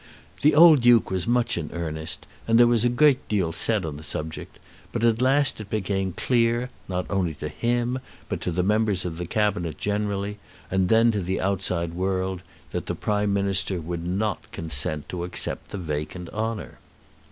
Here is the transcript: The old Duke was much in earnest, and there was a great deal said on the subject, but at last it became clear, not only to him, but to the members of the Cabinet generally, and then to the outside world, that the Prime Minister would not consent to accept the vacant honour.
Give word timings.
The 0.41 0.55
old 0.55 0.81
Duke 0.81 1.11
was 1.11 1.27
much 1.27 1.59
in 1.59 1.69
earnest, 1.73 2.25
and 2.47 2.57
there 2.59 2.65
was 2.65 2.83
a 2.83 2.89
great 2.89 3.27
deal 3.27 3.53
said 3.53 3.85
on 3.85 3.97
the 3.97 4.01
subject, 4.01 4.57
but 4.91 5.03
at 5.03 5.21
last 5.21 5.61
it 5.61 5.69
became 5.69 6.13
clear, 6.13 6.69
not 6.89 7.05
only 7.07 7.35
to 7.35 7.47
him, 7.49 7.99
but 8.27 8.41
to 8.41 8.51
the 8.51 8.63
members 8.63 9.05
of 9.05 9.19
the 9.19 9.27
Cabinet 9.27 9.77
generally, 9.77 10.39
and 10.71 10.89
then 10.89 11.11
to 11.11 11.21
the 11.21 11.39
outside 11.39 11.93
world, 11.93 12.41
that 12.71 12.87
the 12.87 12.95
Prime 12.95 13.31
Minister 13.31 13.79
would 13.79 14.03
not 14.03 14.51
consent 14.51 15.07
to 15.09 15.23
accept 15.23 15.69
the 15.69 15.77
vacant 15.77 16.29
honour. 16.29 16.79